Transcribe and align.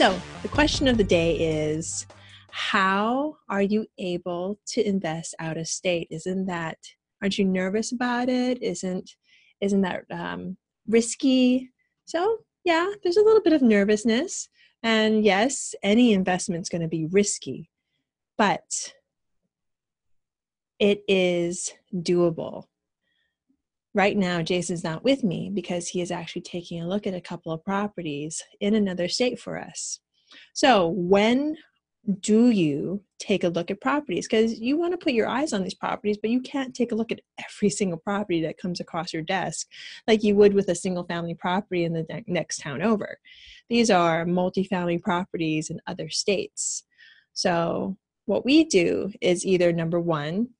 So, 0.00 0.18
the 0.40 0.48
question 0.48 0.88
of 0.88 0.96
the 0.96 1.04
day 1.04 1.36
is 1.36 2.06
how 2.50 3.36
are 3.50 3.60
you 3.60 3.84
able 3.98 4.58
to 4.68 4.82
invest 4.82 5.34
out 5.38 5.58
of 5.58 5.68
state? 5.68 6.08
Isn't 6.10 6.46
that 6.46 6.78
aren't 7.20 7.36
you 7.36 7.44
nervous 7.44 7.92
about 7.92 8.30
it? 8.30 8.62
Isn't 8.62 9.10
isn't 9.60 9.82
that 9.82 10.04
um, 10.10 10.56
risky? 10.88 11.70
So, 12.06 12.38
yeah, 12.64 12.90
there's 13.02 13.18
a 13.18 13.22
little 13.22 13.42
bit 13.42 13.52
of 13.52 13.60
nervousness, 13.60 14.48
and 14.82 15.22
yes, 15.22 15.74
any 15.82 16.14
investment's 16.14 16.70
going 16.70 16.80
to 16.80 16.88
be 16.88 17.04
risky, 17.04 17.68
but 18.38 18.94
it 20.78 21.04
is 21.08 21.74
doable. 21.94 22.64
Right 23.92 24.16
now, 24.16 24.40
Jason's 24.40 24.84
not 24.84 25.02
with 25.02 25.24
me 25.24 25.50
because 25.52 25.88
he 25.88 26.00
is 26.00 26.12
actually 26.12 26.42
taking 26.42 26.80
a 26.80 26.88
look 26.88 27.06
at 27.06 27.14
a 27.14 27.20
couple 27.20 27.52
of 27.52 27.64
properties 27.64 28.42
in 28.60 28.74
another 28.74 29.08
state 29.08 29.40
for 29.40 29.58
us. 29.58 29.98
So, 30.52 30.88
when 30.88 31.56
do 32.20 32.50
you 32.50 33.02
take 33.18 33.44
a 33.44 33.48
look 33.48 33.70
at 33.70 33.80
properties? 33.80 34.26
Because 34.26 34.58
you 34.58 34.78
want 34.78 34.92
to 34.92 34.98
put 34.98 35.12
your 35.12 35.28
eyes 35.28 35.52
on 35.52 35.62
these 35.62 35.74
properties, 35.74 36.18
but 36.18 36.30
you 36.30 36.40
can't 36.40 36.74
take 36.74 36.92
a 36.92 36.94
look 36.94 37.12
at 37.12 37.20
every 37.38 37.68
single 37.70 37.98
property 37.98 38.40
that 38.42 38.58
comes 38.58 38.80
across 38.80 39.12
your 39.12 39.22
desk 39.22 39.66
like 40.06 40.22
you 40.22 40.34
would 40.36 40.54
with 40.54 40.68
a 40.68 40.74
single 40.74 41.04
family 41.04 41.34
property 41.34 41.84
in 41.84 41.92
the 41.92 42.06
ne- 42.08 42.24
next 42.26 42.60
town 42.60 42.82
over. 42.82 43.18
These 43.68 43.90
are 43.90 44.24
multifamily 44.24 45.02
properties 45.02 45.68
in 45.68 45.80
other 45.86 46.08
states. 46.08 46.84
So, 47.32 47.96
what 48.26 48.44
we 48.44 48.64
do 48.64 49.10
is 49.20 49.44
either 49.44 49.72
number 49.72 49.98
one, 49.98 50.50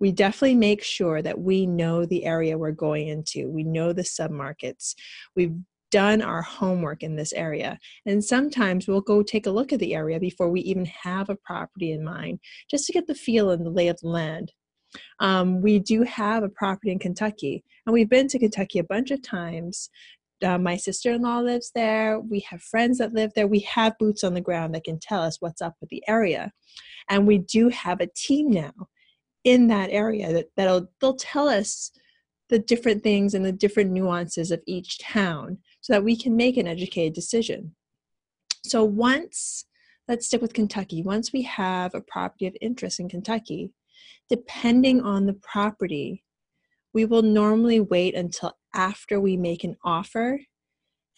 we 0.00 0.12
definitely 0.12 0.54
make 0.54 0.82
sure 0.82 1.22
that 1.22 1.40
we 1.40 1.66
know 1.66 2.04
the 2.04 2.24
area 2.24 2.58
we're 2.58 2.72
going 2.72 3.08
into. 3.08 3.48
We 3.48 3.64
know 3.64 3.92
the 3.92 4.02
submarkets. 4.02 4.94
We've 5.34 5.54
done 5.90 6.20
our 6.20 6.42
homework 6.42 7.02
in 7.02 7.16
this 7.16 7.32
area. 7.32 7.78
And 8.04 8.24
sometimes 8.24 8.86
we'll 8.86 9.00
go 9.00 9.22
take 9.22 9.46
a 9.46 9.50
look 9.50 9.72
at 9.72 9.80
the 9.80 9.94
area 9.94 10.18
before 10.18 10.50
we 10.50 10.60
even 10.62 10.84
have 10.84 11.30
a 11.30 11.36
property 11.36 11.92
in 11.92 12.04
mind, 12.04 12.40
just 12.70 12.86
to 12.86 12.92
get 12.92 13.06
the 13.06 13.14
feel 13.14 13.50
and 13.50 13.64
the 13.64 13.70
lay 13.70 13.88
of 13.88 13.98
the 14.00 14.08
land. 14.08 14.52
Um, 15.20 15.60
we 15.62 15.78
do 15.78 16.02
have 16.02 16.42
a 16.42 16.48
property 16.48 16.90
in 16.90 16.98
Kentucky, 16.98 17.64
and 17.84 17.92
we've 17.92 18.08
been 18.08 18.28
to 18.28 18.38
Kentucky 18.38 18.78
a 18.78 18.84
bunch 18.84 19.10
of 19.10 19.22
times. 19.22 19.90
Uh, 20.44 20.58
my 20.58 20.76
sister 20.76 21.12
in 21.12 21.22
law 21.22 21.38
lives 21.38 21.70
there. 21.74 22.20
We 22.20 22.40
have 22.50 22.60
friends 22.62 22.98
that 22.98 23.14
live 23.14 23.32
there. 23.34 23.46
We 23.46 23.60
have 23.60 23.98
boots 23.98 24.22
on 24.22 24.34
the 24.34 24.40
ground 24.40 24.74
that 24.74 24.84
can 24.84 24.98
tell 24.98 25.22
us 25.22 25.38
what's 25.40 25.62
up 25.62 25.74
with 25.80 25.88
the 25.90 26.02
area. 26.06 26.52
And 27.08 27.26
we 27.26 27.38
do 27.38 27.68
have 27.70 28.00
a 28.00 28.08
team 28.14 28.50
now 28.50 28.72
in 29.46 29.68
that 29.68 29.90
area 29.90 30.32
that, 30.32 30.50
that'll 30.56 30.88
they'll 31.00 31.16
tell 31.16 31.48
us 31.48 31.90
the 32.48 32.58
different 32.58 33.02
things 33.02 33.32
and 33.32 33.44
the 33.44 33.52
different 33.52 33.90
nuances 33.90 34.50
of 34.50 34.60
each 34.66 34.98
town 34.98 35.58
so 35.80 35.92
that 35.92 36.04
we 36.04 36.16
can 36.16 36.36
make 36.36 36.56
an 36.56 36.66
educated 36.66 37.14
decision. 37.14 37.74
So 38.64 38.84
once 38.84 39.64
let's 40.08 40.26
stick 40.26 40.40
with 40.40 40.52
Kentucky. 40.52 41.02
Once 41.02 41.32
we 41.32 41.42
have 41.42 41.94
a 41.94 42.00
property 42.00 42.46
of 42.46 42.56
interest 42.60 43.00
in 43.00 43.08
Kentucky, 43.08 43.72
depending 44.28 45.00
on 45.00 45.26
the 45.26 45.34
property, 45.34 46.24
we 46.92 47.04
will 47.04 47.22
normally 47.22 47.80
wait 47.80 48.14
until 48.14 48.56
after 48.74 49.20
we 49.20 49.36
make 49.36 49.64
an 49.64 49.76
offer 49.84 50.40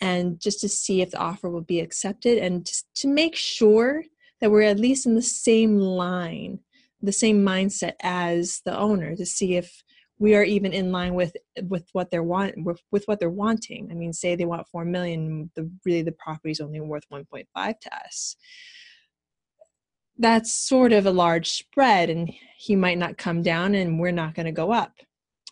and 0.00 0.40
just 0.40 0.60
to 0.60 0.68
see 0.68 1.02
if 1.02 1.10
the 1.10 1.18
offer 1.18 1.50
will 1.50 1.62
be 1.62 1.80
accepted 1.80 2.38
and 2.38 2.64
just 2.64 2.86
to 2.94 3.08
make 3.08 3.34
sure 3.34 4.04
that 4.40 4.50
we're 4.50 4.62
at 4.62 4.78
least 4.78 5.06
in 5.06 5.14
the 5.14 5.22
same 5.22 5.78
line 5.78 6.60
the 7.02 7.12
same 7.12 7.44
mindset 7.44 7.94
as 8.02 8.60
the 8.64 8.76
owner 8.76 9.14
to 9.16 9.26
see 9.26 9.56
if 9.56 9.82
we 10.18 10.34
are 10.34 10.42
even 10.42 10.72
in 10.72 10.90
line 10.90 11.14
with 11.14 11.36
with 11.64 11.88
what 11.92 12.10
they're 12.10 12.22
want 12.22 12.54
with, 12.64 12.80
with 12.90 13.04
what 13.06 13.20
they're 13.20 13.30
wanting. 13.30 13.88
I 13.90 13.94
mean, 13.94 14.12
say 14.12 14.34
they 14.34 14.44
want 14.44 14.66
four 14.68 14.84
million, 14.84 15.50
the 15.54 15.70
really 15.84 16.02
the 16.02 16.12
property 16.12 16.50
is 16.50 16.60
only 16.60 16.80
worth 16.80 17.04
one 17.08 17.24
point 17.24 17.48
five 17.54 17.78
to 17.80 17.94
us. 17.94 18.36
That's 20.18 20.52
sort 20.52 20.92
of 20.92 21.06
a 21.06 21.12
large 21.12 21.50
spread, 21.50 22.10
and 22.10 22.28
he 22.56 22.74
might 22.74 22.98
not 22.98 23.18
come 23.18 23.42
down, 23.42 23.76
and 23.76 24.00
we're 24.00 24.10
not 24.10 24.34
going 24.34 24.46
to 24.46 24.52
go 24.52 24.72
up. 24.72 24.94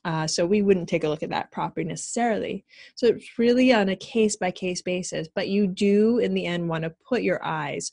Uh, 0.05 0.27
so 0.27 0.47
we 0.47 0.63
wouldn't 0.63 0.89
take 0.89 1.03
a 1.03 1.09
look 1.09 1.25
at 1.25 1.31
that 1.31 1.51
property 1.51 1.85
necessarily. 1.85 2.65
So 2.95 3.09
it's 3.09 3.39
really 3.39 3.73
on 3.73 3.89
a 3.89 3.97
case 3.97 4.37
by 4.37 4.53
case 4.53 4.81
basis, 4.81 5.29
but 5.35 5.49
you 5.49 5.67
do 5.67 6.19
in 6.19 6.33
the 6.33 6.47
end 6.47 6.69
want 6.69 6.85
to 6.85 6.95
put 7.09 7.23
your 7.23 7.45
eyes 7.45 7.91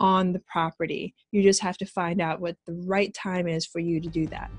on 0.00 0.32
the 0.32 0.40
property. 0.40 1.14
You 1.30 1.42
just 1.42 1.60
have 1.60 1.78
to 1.78 1.86
find 1.86 2.20
out 2.20 2.40
what 2.40 2.56
the 2.66 2.72
right 2.86 3.14
time 3.14 3.46
is 3.46 3.66
for 3.66 3.78
you 3.78 4.00
to 4.00 4.08
do 4.08 4.26
that. 4.26 4.50